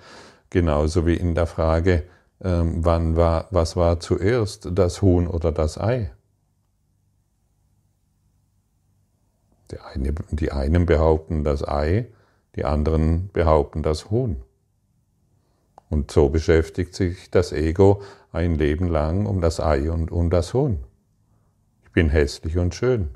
Genauso 0.50 1.08
wie 1.08 1.16
in 1.16 1.36
der 1.36 1.48
Frage, 1.48 2.04
äh, 2.46 2.62
wann 2.64 3.16
war, 3.16 3.48
was 3.50 3.76
war 3.76 4.00
zuerst, 4.00 4.70
das 4.72 5.02
Huhn 5.02 5.28
oder 5.28 5.52
das 5.52 5.80
Ei? 5.80 6.12
Die, 9.72 9.80
eine, 9.80 10.14
die 10.30 10.52
einen 10.52 10.86
behaupten 10.86 11.44
das 11.44 11.68
Ei, 11.68 12.08
die 12.56 12.64
anderen 12.64 13.30
behaupten 13.34 13.82
das 13.82 14.12
Huhn. 14.12 14.38
Und 15.90 16.12
so 16.12 16.30
beschäftigt 16.30 16.96
sich 16.96 17.32
das 17.32 17.52
Ego 17.52 18.02
ein 18.32 18.56
Leben 18.56 18.88
lang 18.88 19.26
um 19.26 19.42
das 19.42 19.60
Ei 19.60 19.92
und 19.92 20.12
um 20.12 20.30
das 20.30 20.54
Huhn. 20.54 20.84
Ich 21.84 21.92
bin 21.92 22.10
hässlich 22.10 22.58
und 22.58 22.76
schön. 22.76 23.10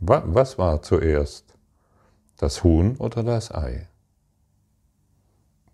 Was 0.00 0.58
war 0.58 0.82
zuerst? 0.82 1.54
Das 2.36 2.64
Huhn 2.64 2.96
oder 2.96 3.22
das 3.22 3.54
Ei? 3.54 3.88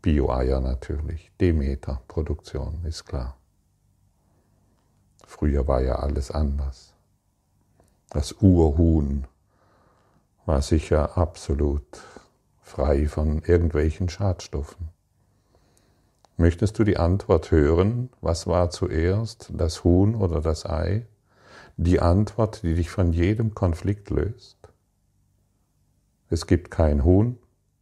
Bio-Eier 0.03 0.59
natürlich, 0.59 1.31
Demeter-Produktion, 1.41 2.85
ist 2.85 3.05
klar. 3.05 3.37
Früher 5.25 5.69
war 5.69 5.81
ja 5.81 5.95
alles 6.01 6.33
anders. 6.33 6.93
Das 8.11 8.33
Urhuhn 8.41 9.29
war 10.45 10.61
sicher 10.61 11.17
absolut 11.17 12.03
frei 12.61 13.07
von 13.07 13.43
irgendwelchen 13.43 14.09
Schadstoffen. 14.09 14.89
Möchtest 16.37 16.81
du 16.81 16.85
die 16.85 16.97
Antwort 16.97 17.53
hören, 17.53 18.11
was 18.21 18.49
war 18.49 18.71
zuerst, 18.71 19.53
das 19.55 19.85
Huhn 19.85 20.17
oder 20.17 20.41
das 20.41 20.67
Ei? 20.67 21.07
Die 21.77 22.01
Antwort, 22.01 22.65
die 22.65 22.75
dich 22.75 22.91
von 22.91 23.13
jedem 23.13 23.55
Konflikt 23.55 24.11
löst? 24.11 24.59
Es 26.29 26.49
gibt 26.49 26.73
kein 26.73 27.05
Huhn 27.05 27.39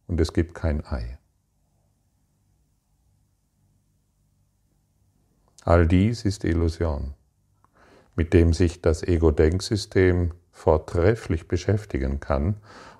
und 0.07 0.21
es 0.21 0.33
gibt 0.33 0.53
kein 0.53 0.85
Ei. 0.85 1.17
All 5.63 5.87
dies 5.87 6.25
ist 6.25 6.43
Illusion, 6.43 7.13
mit 8.15 8.33
dem 8.33 8.53
sich 8.53 8.81
das 8.81 9.03
Ego-Denksystem 9.03 10.31
vortrefflich 10.51 11.47
beschäftigen 11.47 12.19
kann 12.19 12.55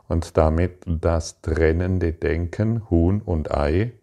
und 0.08 0.38
damit 0.38 0.84
das 0.86 1.42
trennende 1.42 2.14
Denken, 2.14 2.90
Huhn 2.90 3.22
und 3.22 3.52
Ei, 3.52 3.94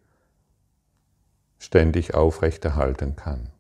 ständig 1.59 2.15
aufrechterhalten 2.15 3.15
kann. 3.15 3.50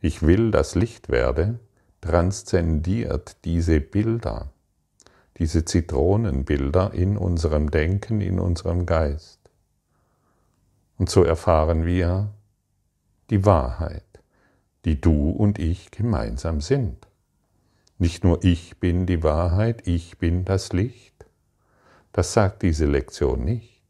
Ich 0.00 0.22
will 0.22 0.50
das 0.50 0.74
Licht 0.74 1.08
werde, 1.08 1.58
transzendiert 2.02 3.36
diese 3.46 3.80
Bilder, 3.80 4.52
diese 5.38 5.64
Zitronenbilder 5.64 6.92
in 6.92 7.16
unserem 7.16 7.70
Denken, 7.70 8.20
in 8.20 8.38
unserem 8.38 8.84
Geist. 8.84 9.40
Und 10.98 11.08
so 11.08 11.24
erfahren 11.24 11.86
wir 11.86 12.28
die 13.30 13.44
Wahrheit, 13.44 14.04
die 14.84 15.00
du 15.00 15.30
und 15.30 15.58
ich 15.58 15.90
gemeinsam 15.90 16.60
sind. 16.60 17.06
Nicht 17.98 18.24
nur 18.24 18.42
ich 18.44 18.78
bin 18.78 19.06
die 19.06 19.22
Wahrheit, 19.22 19.86
ich 19.86 20.18
bin 20.18 20.44
das 20.44 20.72
Licht. 20.72 21.26
Das 22.12 22.32
sagt 22.32 22.62
diese 22.62 22.86
Lektion 22.86 23.44
nicht. 23.44 23.82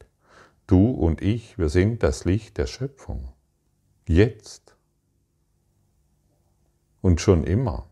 Du 0.67 0.91
und 0.91 1.21
ich, 1.21 1.59
wir 1.59 1.69
sind 1.69 2.03
das 2.03 2.25
Licht 2.25 2.59
der 2.59 2.67
Schöpfung. 2.67 3.29
Jetzt. 4.07 4.77
Und 7.01 7.21
schon 7.21 7.45
immer. 7.45 7.89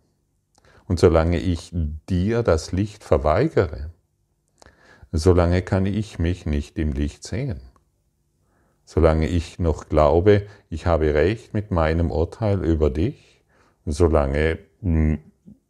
Und 0.87 0.99
solange 0.99 1.39
ich 1.39 1.71
dir 2.09 2.43
das 2.43 2.73
Licht 2.73 3.05
verweigere, 3.05 3.91
solange 5.11 5.63
kann 5.63 5.87
ich 5.87 6.19
mich 6.19 6.47
nicht 6.47 6.79
im 6.79 6.93
Licht 6.93 7.25
sehen. 7.25 7.61
Solange 8.85 9.29
ich 9.29 9.59
noch 9.59 9.89
glaube, 9.89 10.47
ich 10.69 10.87
habe 10.87 11.15
recht 11.15 11.55
mit 11.55 11.71
meinem 11.71 12.11
Urteil 12.11 12.65
über 12.65 12.91
dich, 12.91 13.43
solange 13.87 14.59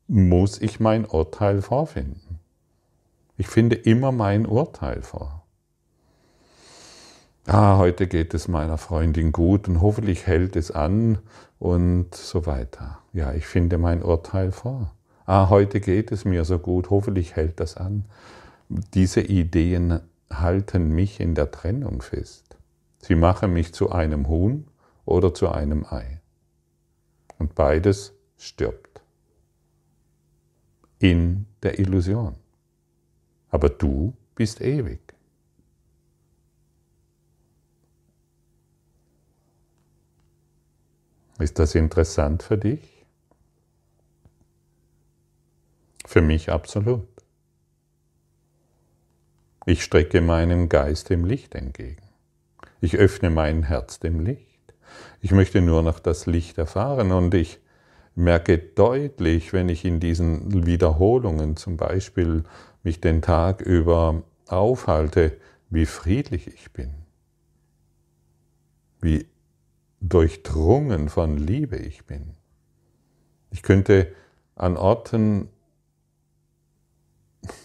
muss 0.08 0.60
ich 0.60 0.80
mein 0.80 1.04
Urteil 1.04 1.62
vorfinden. 1.62 2.38
Ich 3.36 3.48
finde 3.48 3.76
immer 3.76 4.12
mein 4.12 4.46
Urteil 4.46 5.02
vor. 5.02 5.42
Ah, 7.46 7.76
heute 7.76 8.06
geht 8.06 8.34
es 8.34 8.46
meiner 8.46 8.78
Freundin 8.78 9.32
gut 9.32 9.68
und 9.68 9.80
hoffentlich 9.80 10.26
hält 10.26 10.54
es 10.54 10.70
an 10.70 11.18
und 11.58 12.14
so 12.14 12.46
weiter. 12.46 13.00
Ja, 13.12 13.32
ich 13.32 13.46
finde 13.46 13.78
mein 13.78 14.02
Urteil 14.02 14.52
vor. 14.52 14.92
Ah, 15.26 15.48
heute 15.50 15.80
geht 15.80 16.12
es 16.12 16.24
mir 16.24 16.44
so 16.44 16.58
gut, 16.58 16.90
hoffentlich 16.90 17.34
hält 17.34 17.58
das 17.58 17.76
an. 17.76 18.04
Diese 18.68 19.20
Ideen 19.20 20.00
halten 20.32 20.90
mich 20.90 21.18
in 21.18 21.34
der 21.34 21.50
Trennung 21.50 22.02
fest. 22.02 22.51
Sie 23.02 23.16
machen 23.16 23.52
mich 23.52 23.74
zu 23.74 23.90
einem 23.90 24.28
Huhn 24.28 24.68
oder 25.04 25.34
zu 25.34 25.50
einem 25.50 25.84
Ei. 25.84 26.20
Und 27.38 27.54
beides 27.54 28.14
stirbt 28.36 29.02
in 31.00 31.46
der 31.62 31.80
Illusion. 31.80 32.36
Aber 33.50 33.68
du 33.68 34.14
bist 34.36 34.60
ewig. 34.60 35.00
Ist 41.40 41.58
das 41.58 41.74
interessant 41.74 42.44
für 42.44 42.56
dich? 42.56 43.04
Für 46.06 46.22
mich 46.22 46.52
absolut. 46.52 47.08
Ich 49.66 49.82
strecke 49.82 50.20
meinen 50.20 50.68
Geist 50.68 51.10
dem 51.10 51.24
Licht 51.24 51.56
entgegen. 51.56 52.01
Ich 52.82 52.96
öffne 52.96 53.30
mein 53.30 53.62
Herz 53.62 54.00
dem 54.00 54.18
Licht. 54.18 54.74
Ich 55.20 55.30
möchte 55.30 55.60
nur 55.60 55.84
noch 55.84 56.00
das 56.00 56.26
Licht 56.26 56.58
erfahren 56.58 57.12
und 57.12 57.32
ich 57.32 57.60
merke 58.16 58.58
deutlich, 58.58 59.52
wenn 59.52 59.68
ich 59.68 59.84
in 59.84 60.00
diesen 60.00 60.66
Wiederholungen 60.66 61.56
zum 61.56 61.76
Beispiel 61.76 62.42
mich 62.82 63.00
den 63.00 63.22
Tag 63.22 63.60
über 63.60 64.24
aufhalte, 64.48 65.38
wie 65.70 65.86
friedlich 65.86 66.48
ich 66.48 66.72
bin, 66.72 66.92
wie 69.00 69.28
durchdrungen 70.00 71.08
von 71.08 71.38
Liebe 71.38 71.76
ich 71.76 72.04
bin. 72.04 72.34
Ich 73.50 73.62
könnte 73.62 74.12
an 74.56 74.76
Orten, 74.76 75.48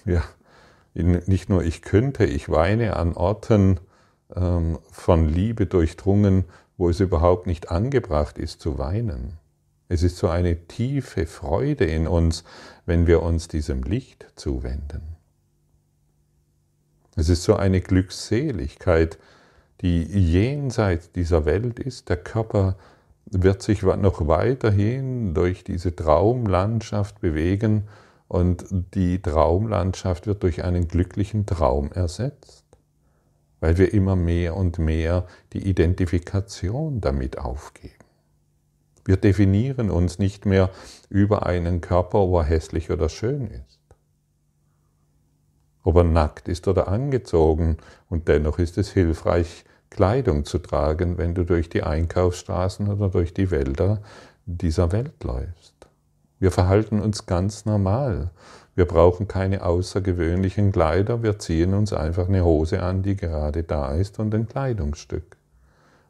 ja, 0.06 0.24
nicht 0.94 1.50
nur 1.50 1.64
ich 1.64 1.82
könnte, 1.82 2.24
ich 2.24 2.50
weine 2.50 2.96
an 2.98 3.14
Orten 3.14 3.80
von 4.30 5.30
Liebe 5.30 5.66
durchdrungen, 5.68 6.46
wo 6.78 6.90
es 6.90 7.00
überhaupt 7.00 7.48
nicht 7.48 7.72
angebracht 7.72 8.38
ist 8.38 8.62
zu 8.62 8.78
weinen. 8.78 9.38
Es 9.90 10.04
ist 10.04 10.18
so 10.18 10.28
eine 10.28 10.68
tiefe 10.68 11.26
Freude 11.26 11.86
in 11.86 12.08
uns, 12.08 12.44
wenn 12.86 13.08
wir 13.08 13.24
uns 13.24 13.48
diesem 13.48 13.84
Licht 13.84 14.28
zuwenden. 14.36 15.16
Es 17.16 17.30
ist 17.30 17.44
so 17.44 17.56
eine 17.56 17.82
Glückseligkeit, 17.82 19.18
die 19.82 20.04
jenseits 20.04 21.12
dieser 21.12 21.46
Welt 21.46 21.80
ist. 21.80 22.10
Der 22.10 22.18
Körper 22.18 22.78
wird 23.26 23.62
sich 23.62 23.82
noch 23.82 24.28
weiterhin 24.28 25.34
durch 25.34 25.64
diese 25.64 25.96
Traumlandschaft 25.96 27.20
bewegen 27.22 27.88
und 28.28 28.66
die 28.94 29.22
Traumlandschaft 29.22 30.28
wird 30.28 30.44
durch 30.44 30.64
einen 30.64 30.88
glücklichen 30.88 31.46
Traum 31.46 31.92
ersetzt, 31.92 32.57
weil 33.68 33.78
wir 33.78 33.94
immer 33.94 34.16
mehr 34.16 34.56
und 34.56 34.80
mehr 34.80 35.28
die 35.52 35.68
Identifikation 35.68 37.02
damit 37.02 37.38
aufgeben. 37.38 38.06
Wir 39.04 39.18
definieren 39.18 39.90
uns 39.90 40.20
nicht 40.20 40.46
mehr 40.46 40.70
über 41.10 41.46
einen 41.46 41.82
Körper, 41.82 42.20
ob 42.20 42.36
er 42.36 42.44
hässlich 42.46 42.92
oder 42.92 43.10
schön 43.10 43.48
ist. 43.48 43.82
Ob 45.84 45.98
er 45.98 46.06
nackt 46.06 46.48
ist 46.48 46.70
oder 46.70 46.88
angezogen. 46.88 47.76
Und 48.08 48.30
dennoch 48.30 48.58
ist 48.58 48.78
es 48.78 48.90
hilfreich, 48.94 49.66
Kleidung 49.90 50.46
zu 50.46 50.60
tragen, 50.60 51.18
wenn 51.18 51.36
du 51.36 51.44
durch 51.44 51.68
die 51.68 51.84
Einkaufsstraßen 51.84 52.88
oder 52.88 53.10
durch 53.10 53.34
die 53.34 53.52
Wälder 53.52 54.02
dieser 54.46 54.94
Welt 54.94 55.22
läufst. 55.26 55.77
Wir 56.40 56.52
verhalten 56.52 57.00
uns 57.00 57.26
ganz 57.26 57.66
normal. 57.66 58.30
Wir 58.76 58.86
brauchen 58.86 59.28
keine 59.28 59.64
außergewöhnlichen 59.64 60.72
Kleider, 60.72 61.24
wir 61.24 61.40
ziehen 61.40 61.74
uns 61.74 61.94
einfach 61.94 62.28
eine 62.28 62.46
Hose 62.46 62.84
an, 62.84 63.02
die 63.02 63.16
gerade 63.16 63.64
da 63.64 63.96
ist 63.96 64.20
und 64.20 64.36
ein 64.36 64.48
Kleidungsstück. 64.48 65.38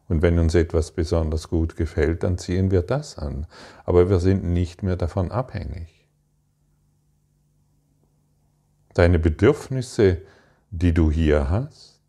Und 0.09 0.21
wenn 0.21 0.37
uns 0.37 0.53
etwas 0.53 0.91
besonders 0.91 1.47
gut 1.49 1.75
gefällt, 1.77 2.23
dann 2.23 2.37
ziehen 2.37 2.71
wir 2.71 2.81
das 2.81 3.17
an. 3.17 3.47
Aber 3.85 4.09
wir 4.09 4.19
sind 4.19 4.43
nicht 4.43 4.83
mehr 4.83 4.97
davon 4.97 5.31
abhängig. 5.31 6.07
Deine 8.93 9.19
Bedürfnisse, 9.19 10.21
die 10.71 10.93
du 10.93 11.09
hier 11.09 11.49
hast 11.49 12.01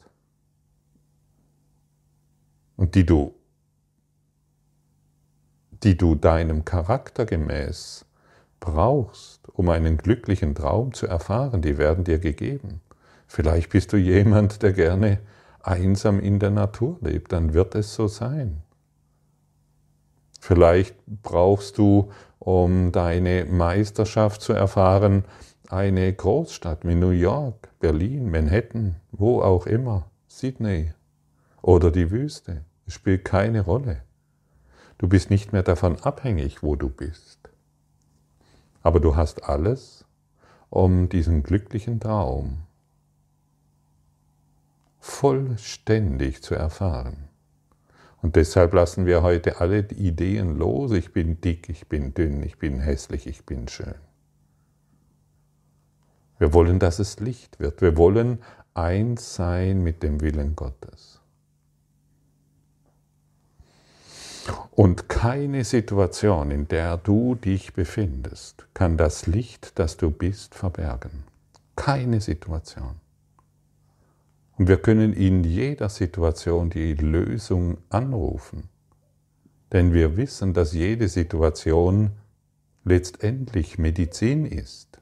und 2.77 2.95
die 2.95 3.07
du, 3.07 3.35
die 5.85 5.97
du 5.97 6.17
deinem 6.17 6.65
Charakter 6.65 7.27
gemäß 7.27 8.08
brauchst, 8.61 9.49
um 9.51 9.69
einen 9.69 9.97
glücklichen 9.97 10.55
Traum 10.55 10.93
zu 10.93 11.07
erfahren, 11.07 11.63
die 11.63 11.79
werden 11.79 12.05
dir 12.05 12.19
gegeben. 12.19 12.81
Vielleicht 13.27 13.71
bist 13.71 13.93
du 13.93 13.97
jemand, 13.97 14.63
der 14.63 14.73
gerne 14.73 15.21
einsam 15.63 16.21
in 16.21 16.39
der 16.39 16.51
Natur 16.51 16.99
lebt, 17.01 17.33
dann 17.33 17.53
wird 17.53 17.75
es 17.75 17.95
so 17.95 18.09
sein. 18.09 18.63
Vielleicht 20.41 20.97
brauchst 21.23 21.79
du, 21.79 22.11
um 22.39 22.93
deine 22.93 23.45
Meisterschaft 23.45 24.41
zu 24.41 24.53
erfahren, 24.53 25.25
eine 25.69 26.11
Großstadt 26.13 26.87
wie 26.87 26.95
New 26.95 27.11
York, 27.11 27.69
Berlin, 27.81 28.31
Manhattan, 28.31 28.97
wo 29.11 29.43
auch 29.43 29.67
immer, 29.67 30.11
Sydney 30.27 30.93
oder 31.61 31.91
die 31.91 32.11
Wüste. 32.11 32.65
Es 32.87 32.95
spielt 32.95 33.25
keine 33.25 33.61
Rolle. 33.61 34.03
Du 34.97 35.09
bist 35.09 35.31
nicht 35.31 35.53
mehr 35.53 35.63
davon 35.63 35.97
abhängig, 36.01 36.63
wo 36.63 36.75
du 36.75 36.89
bist. 36.89 37.39
Aber 38.83 39.01
du 39.01 39.17
hast 39.17 39.45
alles, 39.45 40.05
um 40.71 41.09
diesen 41.09 41.43
glücklichen 41.43 42.01
Traum 42.01 42.59
vollständig 45.01 46.43
zu 46.43 46.55
erfahren. 46.55 47.29
Und 48.21 48.37
deshalb 48.37 48.75
lassen 48.75 49.07
wir 49.07 49.23
heute 49.23 49.61
alle 49.61 49.89
Ideen 49.91 50.57
los, 50.57 50.93
ich 50.93 51.13
bin 51.13 51.41
dick, 51.41 51.69
ich 51.69 51.89
bin 51.89 52.15
dünn, 52.15 52.43
ich 52.43 52.59
bin 52.59 52.81
hässlich, 52.81 53.27
ich 53.27 53.47
bin 53.47 53.69
schön. 53.69 53.95
Wir 56.39 56.53
wollen, 56.53 56.79
dass 56.79 56.99
es 56.99 57.21
Licht 57.21 57.59
wird. 57.59 57.81
Wir 57.81 57.97
wollen 57.97 58.39
eins 58.75 59.35
sein 59.35 59.83
mit 59.83 60.03
dem 60.03 60.21
Willen 60.21 60.55
Gottes. 60.55 61.18
Und 64.79 65.09
keine 65.09 65.65
Situation, 65.65 66.53
in 66.53 66.69
der 66.69 66.99
du 66.99 67.35
dich 67.35 67.73
befindest, 67.73 68.69
kann 68.75 68.97
das 68.97 69.27
Licht, 69.27 69.77
das 69.81 69.97
du 69.97 70.13
bist, 70.13 70.55
verbergen. 70.55 71.25
Keine 71.75 72.21
Situation. 72.21 72.95
Und 74.57 74.69
wir 74.69 74.77
können 74.77 75.15
in 75.15 75.43
jeder 75.43 75.89
Situation 75.89 76.71
die 76.71 76.95
Lösung 76.95 77.79
anrufen. 77.91 78.69
Denn 79.73 79.93
wir 79.93 80.17
wissen, 80.17 80.55
dass 80.55 80.73
jede 80.73 81.09
Situation 81.09 82.13
letztendlich 82.85 83.79
Medizin 83.79 84.47
ist. 84.47 85.01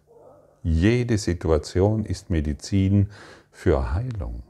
Jede 0.62 1.18
Situation 1.18 2.06
ist 2.06 2.30
Medizin 2.30 3.10
für 3.50 3.92
Heilung. 3.92 4.42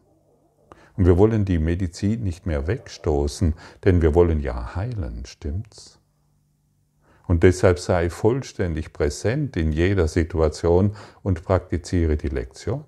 Und 0.97 1.07
wir 1.07 1.19
wollen 1.19 1.45
die 1.45 1.59
Medizin 1.59 2.23
nicht 2.23 2.47
mehr 2.47 2.67
wegstoßen, 2.67 3.55
denn 3.85 4.03
wir 4.03 4.15
wollen 4.15 4.41
ja 4.41 4.75
heilen, 4.75 5.25
stimmt's? 5.27 5.99
Und 7.27 7.43
deshalb 7.43 7.79
sei 7.79 8.09
vollständig 8.09 8.93
präsent 8.93 9.57
in 9.57 9.73
jeder 9.73 10.09
Situation 10.09 10.95
und 11.23 11.45
praktiziere 11.45 12.17
die 12.17 12.29
Lektion 12.29 12.85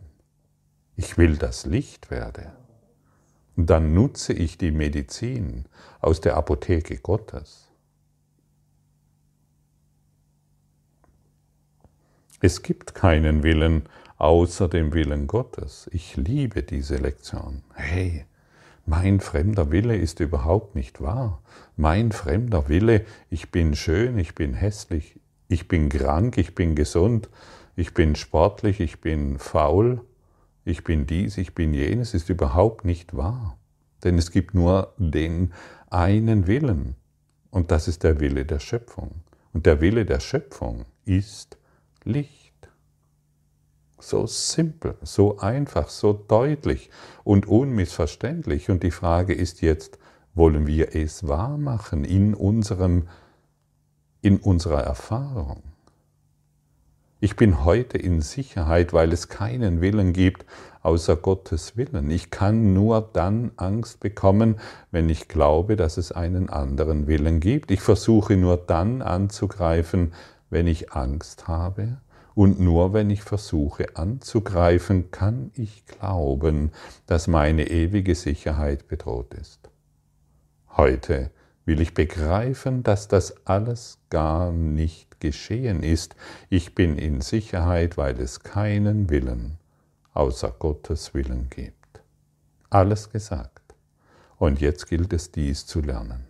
ich 0.99 1.17
will 1.17 1.37
das 1.37 1.65
Licht 1.65 2.11
werde. 2.11 2.53
Und 3.57 3.71
dann 3.71 3.95
nutze 3.95 4.33
ich 4.33 4.59
die 4.59 4.73
Medizin 4.73 5.67
aus 6.01 6.21
der 6.21 6.37
Apotheke 6.37 6.99
Gottes. 6.99 7.71
Es 12.41 12.63
gibt 12.63 12.95
keinen 12.95 13.45
Willen 13.45 13.89
außer 14.19 14.69
dem 14.69 14.93
Willen 14.93 15.27
Gottes. 15.27 15.89
Ich 15.93 16.17
liebe 16.17 16.63
diese 16.63 16.97
Lektion. 16.97 17.63
Hey, 17.75 18.27
mein 18.85 19.21
fremder 19.21 19.71
Wille 19.71 19.97
ist 19.97 20.21
überhaupt 20.21 20.75
nicht 20.75 21.01
wahr. 21.01 21.41
Mein 21.77 22.13
fremder 22.13 22.69
Wille, 22.69 23.05
ich 23.31 23.51
bin 23.51 23.77
schön, 23.77 24.19
ich 24.19 24.35
bin 24.35 24.55
hässlich, 24.55 25.21
ich 25.49 25.69
bin 25.69 25.89
krank, 25.89 26.37
ich 26.37 26.55
bin 26.55 26.75
gesund, 26.75 27.29
ich 27.77 27.95
bin 27.95 28.17
sportlich, 28.17 28.81
ich 28.81 29.01
bin 29.01 29.39
faul, 29.39 30.01
ich 30.65 30.85
bin 30.85 31.07
dies, 31.07 31.39
ich 31.39 31.55
bin 31.55 31.73
jenes, 31.73 32.13
ist 32.13 32.29
überhaupt 32.29 32.85
nicht 32.85 33.17
wahr. 33.17 33.57
Denn 34.05 34.19
es 34.19 34.31
gibt 34.31 34.55
nur 34.55 34.95
den 34.99 35.53
einen 35.91 36.47
Willen. 36.47 36.97
Und 37.51 37.71
das 37.71 37.89
ist 37.89 38.05
der 38.05 38.21
Wille 38.21 38.45
der 38.45 38.59
Schöpfung. 38.59 39.23
Und 39.53 39.67
der 39.67 39.81
Wille 39.81 40.05
der 40.05 40.21
Schöpfung 40.21 40.85
ist 41.05 41.57
Licht. 42.05 42.48
So 44.01 44.27
simpel, 44.27 44.97
so 45.03 45.39
einfach, 45.39 45.89
so 45.89 46.13
deutlich 46.13 46.91
und 47.25 47.47
unmissverständlich. 47.47 48.71
Und 48.71 48.83
die 48.83 48.91
Frage 48.91 49.35
ist 49.35 49.61
jetzt, 49.61 49.99
wollen 50.35 50.67
wir 50.67 50.95
es 50.95 51.27
wahr 51.27 51.59
machen 51.59 52.05
in 52.05 52.35
unserem, 52.35 53.09
in 54.23 54.39
unserer 54.39 54.83
Erfahrung? 54.83 55.63
Ich 57.21 57.35
bin 57.35 57.65
heute 57.65 57.99
in 57.99 58.23
Sicherheit, 58.23 58.93
weil 58.93 59.13
es 59.13 59.29
keinen 59.29 59.81
Willen 59.81 60.13
gibt 60.13 60.47
außer 60.83 61.17
Gottes 61.17 61.77
Willen. 61.77 62.11
Ich 62.13 62.31
kann 62.31 62.73
nur 62.73 63.11
dann 63.13 63.51
Angst 63.57 63.99
bekommen, 63.99 64.61
wenn 64.93 65.09
ich 65.09 65.27
glaube, 65.27 65.75
dass 65.75 65.97
es 65.97 66.13
einen 66.13 66.49
anderen 66.49 67.09
Willen 67.09 67.41
gibt. 67.41 67.73
Ich 67.73 67.81
versuche 67.81 68.37
nur 68.37 68.57
dann 68.57 69.03
anzugreifen, 69.03 70.13
wenn 70.49 70.69
ich 70.69 70.93
Angst 70.93 71.49
habe. 71.49 71.99
Und 72.39 72.61
nur 72.61 72.93
wenn 72.93 73.11
ich 73.11 73.23
versuche 73.23 73.97
anzugreifen, 73.97 75.11
kann 75.11 75.51
ich 75.55 75.85
glauben, 75.87 76.71
dass 77.07 77.27
meine 77.27 77.67
ewige 77.69 78.15
Sicherheit 78.15 78.87
bedroht 78.87 79.35
ist. 79.35 79.69
Heute 80.77 81.33
will 81.65 81.81
ich 81.81 81.95
begreifen, 81.95 82.85
dass 82.85 83.09
das 83.09 83.45
alles 83.45 83.99
gar 84.09 84.53
nicht 84.53 85.21
geschehen 85.21 85.83
ist. 85.83 86.15
Ich 86.49 86.77
bin 86.77 86.97
in 86.97 87.23
Sicherheit, 87.23 87.97
weil 87.97 88.21
es 88.21 88.45
keinen 88.45 89.11
Willen 89.11 89.59
außer 90.15 90.55
Gottes 90.61 91.15
Willen 91.15 91.51
gibt. 91.51 92.03
Alles 92.71 93.11
gesagt. 93.11 93.75
Und 94.37 94.61
jetzt 94.61 94.87
gilt 94.87 95.13
es 95.13 95.33
dies 95.33 95.67
zu 95.67 95.81
lernen. 95.81 96.28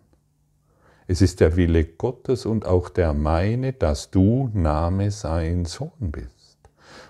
Es 1.10 1.22
ist 1.22 1.40
der 1.40 1.56
Wille 1.56 1.84
Gottes 1.84 2.44
und 2.44 2.66
auch 2.66 2.90
der 2.90 3.14
meine, 3.14 3.72
dass 3.72 4.10
du 4.10 4.50
Name 4.52 5.10
sein 5.10 5.64
Sohn 5.64 6.12
bist. 6.12 6.58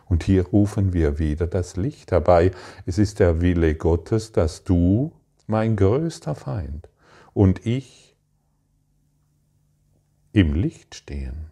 Und 0.06 0.22
hier 0.22 0.46
rufen 0.46 0.92
wir 0.92 1.18
wieder 1.18 1.48
das 1.48 1.76
Licht 1.76 2.12
herbei. 2.12 2.52
Es 2.86 2.96
ist 2.98 3.18
der 3.18 3.40
Wille 3.40 3.74
Gottes, 3.74 4.30
dass 4.30 4.62
du, 4.62 5.12
mein 5.48 5.74
größter 5.74 6.36
Feind, 6.36 6.88
und 7.34 7.66
ich 7.66 8.16
im 10.32 10.54
Licht 10.54 10.94
stehen. 10.94 11.50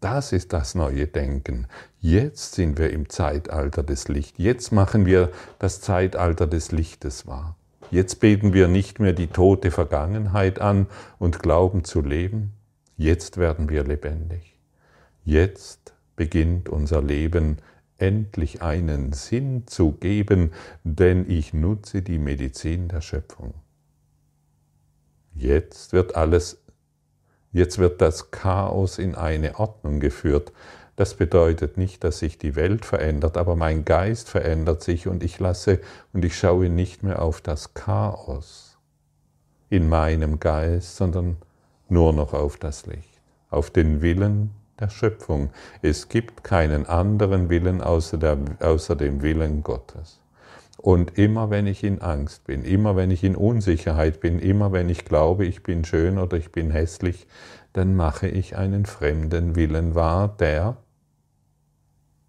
Das 0.00 0.32
ist 0.32 0.54
das 0.54 0.74
neue 0.74 1.06
Denken. 1.06 1.66
Jetzt 2.00 2.54
sind 2.54 2.78
wir 2.78 2.90
im 2.90 3.10
Zeitalter 3.10 3.82
des 3.82 4.08
Lichts. 4.08 4.38
Jetzt 4.38 4.72
machen 4.72 5.04
wir 5.04 5.32
das 5.58 5.82
Zeitalter 5.82 6.46
des 6.46 6.72
Lichtes 6.72 7.26
wahr. 7.26 7.56
Jetzt 7.90 8.20
beten 8.20 8.52
wir 8.52 8.68
nicht 8.68 8.98
mehr 9.00 9.12
die 9.12 9.28
tote 9.28 9.70
Vergangenheit 9.70 10.60
an 10.60 10.86
und 11.18 11.40
glauben 11.40 11.84
zu 11.84 12.00
leben. 12.00 12.52
Jetzt 12.96 13.36
werden 13.36 13.68
wir 13.68 13.84
lebendig. 13.84 14.58
Jetzt 15.24 15.94
beginnt 16.16 16.68
unser 16.68 17.02
Leben 17.02 17.58
endlich 17.98 18.62
einen 18.62 19.12
Sinn 19.12 19.66
zu 19.66 19.92
geben, 19.92 20.52
denn 20.84 21.28
ich 21.30 21.54
nutze 21.54 22.02
die 22.02 22.18
Medizin 22.18 22.88
der 22.88 23.00
Schöpfung. 23.00 23.54
Jetzt 25.34 25.92
wird 25.92 26.14
alles, 26.16 26.62
jetzt 27.52 27.78
wird 27.78 28.00
das 28.00 28.30
Chaos 28.30 28.98
in 28.98 29.14
eine 29.14 29.58
Ordnung 29.58 30.00
geführt. 30.00 30.52
Das 30.96 31.14
bedeutet 31.14 31.76
nicht, 31.76 32.04
dass 32.04 32.18
sich 32.18 32.38
die 32.38 32.56
Welt 32.56 32.86
verändert, 32.86 33.36
aber 33.36 33.54
mein 33.54 33.84
Geist 33.84 34.30
verändert 34.30 34.82
sich 34.82 35.06
und 35.06 35.22
ich 35.22 35.38
lasse 35.38 35.80
und 36.14 36.24
ich 36.24 36.36
schaue 36.38 36.70
nicht 36.70 37.02
mehr 37.02 37.20
auf 37.20 37.42
das 37.42 37.74
Chaos 37.74 38.78
in 39.68 39.88
meinem 39.90 40.40
Geist, 40.40 40.96
sondern 40.96 41.36
nur 41.88 42.14
noch 42.14 42.32
auf 42.32 42.56
das 42.56 42.86
Licht, 42.86 43.20
auf 43.50 43.70
den 43.70 44.00
Willen 44.00 44.50
der 44.80 44.88
Schöpfung. 44.88 45.50
Es 45.82 46.08
gibt 46.08 46.44
keinen 46.44 46.86
anderen 46.86 47.50
Willen 47.50 47.82
außer, 47.82 48.16
der, 48.16 48.38
außer 48.60 48.96
dem 48.96 49.20
Willen 49.22 49.62
Gottes. 49.62 50.20
Und 50.78 51.18
immer 51.18 51.50
wenn 51.50 51.66
ich 51.66 51.84
in 51.84 52.00
Angst 52.00 52.44
bin, 52.44 52.62
immer 52.62 52.96
wenn 52.96 53.10
ich 53.10 53.24
in 53.24 53.36
Unsicherheit 53.36 54.20
bin, 54.20 54.38
immer 54.38 54.72
wenn 54.72 54.88
ich 54.88 55.04
glaube, 55.04 55.44
ich 55.44 55.62
bin 55.62 55.84
schön 55.84 56.18
oder 56.18 56.36
ich 56.36 56.52
bin 56.52 56.70
hässlich, 56.70 57.26
dann 57.72 57.96
mache 57.96 58.28
ich 58.28 58.56
einen 58.56 58.86
fremden 58.86 59.56
Willen 59.56 59.94
wahr, 59.94 60.34
der 60.38 60.76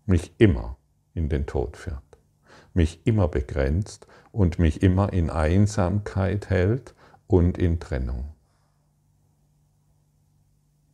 mich 0.07 0.33
immer 0.39 0.77
in 1.13 1.29
den 1.29 1.45
Tod 1.45 1.77
führt, 1.77 2.01
mich 2.73 3.05
immer 3.05 3.27
begrenzt 3.27 4.07
und 4.31 4.57
mich 4.57 4.81
immer 4.81 5.13
in 5.13 5.29
Einsamkeit 5.29 6.49
hält 6.49 6.95
und 7.27 7.57
in 7.57 7.79
Trennung. 7.79 8.33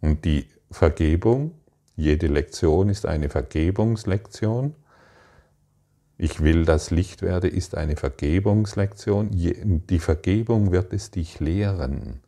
Und 0.02 0.26
die 0.26 0.48
Vergebung, 0.72 1.52
jede 1.96 2.28
Lektion 2.28 2.90
ist 2.90 3.06
eine 3.06 3.30
Vergebungslektion. 3.30 4.76
Ich 6.18 6.42
will 6.42 6.66
das 6.66 6.92
Licht 6.92 7.22
werde, 7.22 7.48
ist 7.48 7.76
eine 7.76 7.96
Vergebungslektion. 7.96 9.30
Die 9.32 10.00
Vergebung 10.00 10.72
wird 10.72 10.92
es 10.92 11.12
dich 11.12 11.40
lehren. 11.40 12.22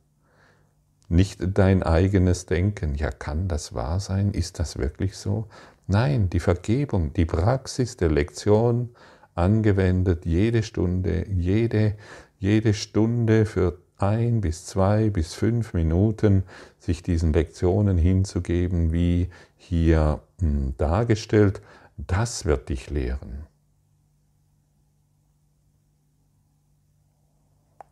Nicht 1.07 1.39
dein 1.41 1.83
eigenes 1.83 2.45
Denken, 2.45 2.95
ja 2.95 3.11
kann 3.11 3.47
das 3.47 3.73
wahr 3.73 3.99
sein, 3.99 4.31
ist 4.31 4.59
das 4.59 4.77
wirklich 4.77 5.17
so? 5.17 5.47
Nein, 5.87 6.29
die 6.29 6.39
Vergebung, 6.39 7.13
die 7.13 7.25
Praxis 7.25 7.95
der 7.95 8.09
Lektion 8.09 8.89
angewendet, 9.35 10.25
jede 10.25 10.63
Stunde, 10.63 11.27
jede, 11.29 11.95
jede 12.39 12.73
Stunde 12.73 13.45
für 13.45 13.77
ein 13.97 14.41
bis 14.41 14.65
zwei 14.65 15.09
bis 15.09 15.33
fünf 15.33 15.73
Minuten 15.73 16.43
sich 16.79 17.03
diesen 17.03 17.33
Lektionen 17.33 17.97
hinzugeben, 17.97 18.91
wie 18.91 19.29
hier 19.57 20.21
hm, 20.39 20.73
dargestellt, 20.77 21.61
das 21.97 22.45
wird 22.45 22.69
dich 22.69 22.89
lehren. 22.89 23.45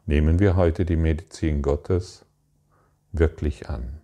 Nehmen 0.06 0.40
wir 0.40 0.58
heute 0.58 0.84
die 0.84 0.98
Medizin 0.98 1.62
Gottes 1.62 2.26
wirklich 3.14 3.70
an. 3.70 4.03